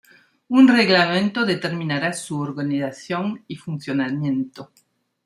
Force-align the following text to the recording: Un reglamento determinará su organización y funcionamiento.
Un 0.47 0.67
reglamento 0.67 1.45
determinará 1.45 2.11
su 2.13 2.39
organización 2.39 3.45
y 3.47 3.57
funcionamiento. 3.57 4.71